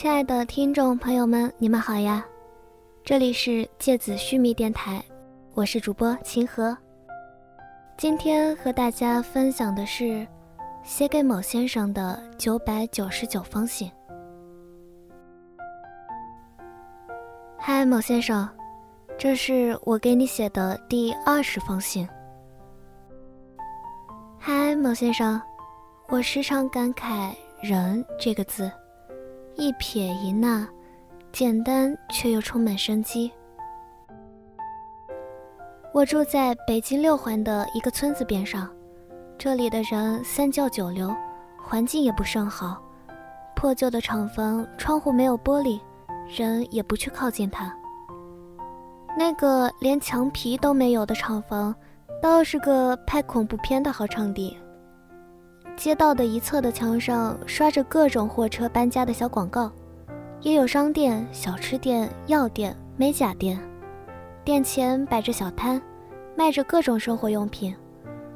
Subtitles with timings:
[0.00, 2.24] 亲爱的听众朋友们，你们好呀！
[3.04, 5.04] 这里是芥子须弥电台，
[5.52, 6.74] 我是主播秦和。
[7.98, 10.26] 今天和大家分享的是
[10.82, 13.92] 写给某先生的九百九十九封信。
[17.58, 18.48] 嗨，某先生，
[19.18, 22.08] 这是我给你写的第二十封信。
[24.38, 25.38] 嗨，某先生，
[26.08, 28.72] 我时常感慨“人”这个字。
[29.56, 30.66] 一撇一捺，
[31.32, 33.30] 简单却又充满生机。
[35.92, 38.70] 我住在北京六环的一个村子边上，
[39.36, 41.14] 这里的人三教九流，
[41.60, 42.80] 环境也不甚好。
[43.56, 45.80] 破旧的厂房，窗户没有玻璃，
[46.28, 47.74] 人也不去靠近它。
[49.18, 51.74] 那个连墙皮都没有的厂房，
[52.22, 54.56] 倒是个拍恐怖片的好场地。
[55.80, 59.72] 街道的一侧的墙上刷着各种货车搬家的小广告，
[60.42, 63.58] 也有商店、小吃店、药店、美甲店，
[64.44, 65.80] 店前摆着小摊，
[66.36, 67.74] 卖着各种生活用品。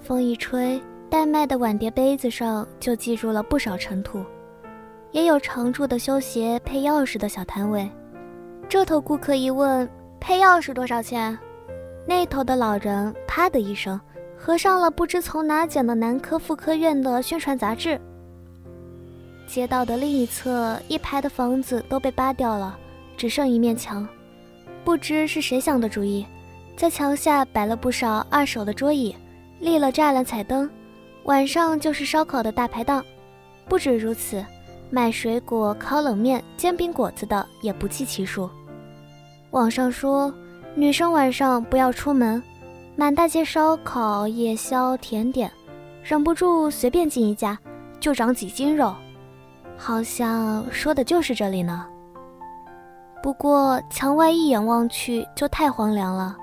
[0.00, 4.20] 风一吹，代卖的碗碟杯子上就积住了不少尘土。
[5.12, 7.88] 也有常驻的修鞋、配钥匙的小摊位。
[8.68, 11.38] 这头顾客一问配钥匙多少钱，
[12.04, 14.00] 那头的老人啪的一声。
[14.38, 18.00] 合上了不知从哪捡的男科妇科院的宣传杂志。
[19.48, 22.78] 街道的另一侧，一排的房子都被扒掉了，
[23.16, 24.06] 只剩一面墙。
[24.84, 26.24] 不知是谁想的主意，
[26.76, 29.14] 在墙下摆了不少二手的桌椅，
[29.58, 30.70] 立了栅栏彩灯，
[31.24, 33.04] 晚上就是烧烤的大排档。
[33.68, 34.42] 不止如此，
[34.88, 38.48] 卖水果、烤冷面、煎饼果子的也不计其数。
[39.50, 40.32] 网上说，
[40.74, 42.42] 女生晚上不要出门。
[42.98, 45.48] 满大街烧烤、夜宵、甜点，
[46.02, 47.56] 忍不住随便进一家
[48.00, 48.92] 就长几斤肉，
[49.76, 51.86] 好像说的就是这里呢。
[53.22, 56.36] 不过墙外一眼望去就太荒凉了，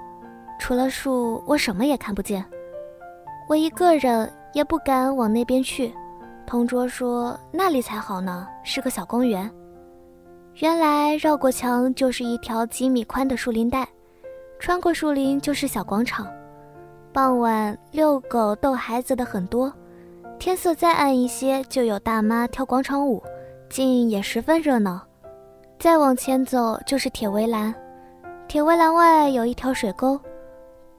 [0.58, 2.44] 除了树，我什么也看不见。
[3.50, 5.94] 我一个人也不敢往那边去，
[6.48, 9.52] 同桌说那里才好呢，是个小公园。
[10.62, 13.86] 原来绕过墙就是一条几米宽的树林带，
[14.58, 16.26] 穿过树林就是小广场。
[17.16, 19.72] 傍晚遛狗逗孩子的很多，
[20.38, 23.24] 天色再暗一些，就有大妈跳广场舞，
[23.70, 25.00] 景也十分热闹。
[25.80, 27.74] 再往前走就是铁围栏，
[28.50, 30.20] 铁围栏外有一条水沟，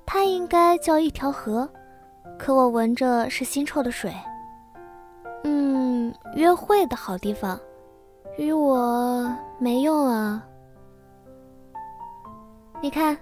[0.07, 1.69] 它应该叫一条河，
[2.39, 4.11] 可我闻着是腥臭的水。
[5.45, 7.61] 嗯，约会的好地方，
[8.39, 10.43] 与我没用啊。
[12.81, 13.15] 你看。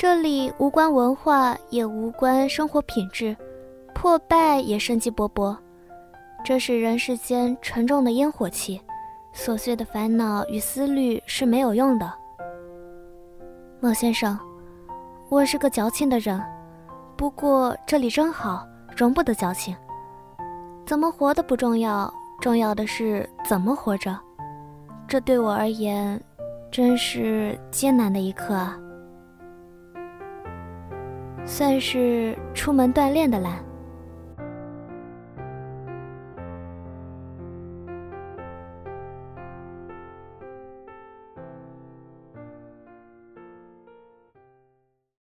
[0.00, 3.36] 这里无关文化，也无关生活品质，
[3.94, 5.54] 破败也生机勃勃。
[6.42, 8.80] 这是人世间沉重的烟火气，
[9.34, 12.10] 琐碎的烦恼与思虑是没有用的。
[13.78, 14.38] 孟先生，
[15.28, 16.42] 我是个矫情的人，
[17.14, 18.66] 不过这里真好，
[18.96, 19.76] 容不得矫情。
[20.86, 22.10] 怎么活的不重要，
[22.40, 24.18] 重要的是怎么活着。
[25.06, 26.18] 这对我而言，
[26.70, 28.78] 真是艰难的一刻啊。
[31.50, 33.69] 算是出门锻炼的懒。